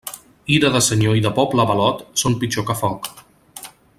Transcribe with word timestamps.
Ira 0.53 0.71
de 0.75 0.79
senyor 0.85 1.19
i 1.19 1.21
de 1.25 1.33
poble 1.41 1.63
avalot, 1.65 2.03
són 2.23 2.39
pitjor 2.45 2.69
que 2.71 2.79
foc. 2.83 3.15